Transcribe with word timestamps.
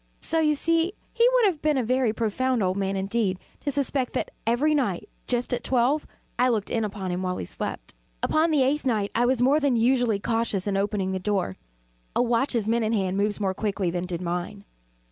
So 0.19 0.39
you 0.39 0.55
see 0.55 0.93
he 1.13 1.29
would 1.31 1.45
have 1.45 1.61
been 1.61 1.77
a 1.77 1.83
very 1.83 2.11
profound 2.11 2.63
old 2.63 2.75
man, 2.75 2.95
indeed, 2.95 3.37
to 3.59 3.69
suspect 3.69 4.13
that 4.13 4.31
every 4.47 4.73
night, 4.73 5.07
just 5.27 5.53
at 5.53 5.63
twelve, 5.63 6.07
I 6.39 6.49
looked 6.49 6.71
in 6.71 6.83
upon 6.83 7.11
him 7.11 7.21
while 7.21 7.37
he 7.37 7.45
slept. 7.45 7.93
Upon 8.23 8.49
the 8.49 8.63
eighth 8.63 8.83
night 8.83 9.11
I 9.13 9.27
was 9.27 9.43
more 9.43 9.59
than 9.59 9.75
usually 9.75 10.17
cautious 10.19 10.65
in 10.65 10.75
opening 10.75 11.11
the 11.11 11.19
door. 11.19 11.55
A 12.15 12.21
watch's 12.23 12.67
minute 12.67 12.93
hand 12.93 13.15
moves 13.15 13.39
more 13.39 13.53
quickly 13.53 13.91
than 13.91 14.07
did 14.07 14.23
mine. 14.23 14.65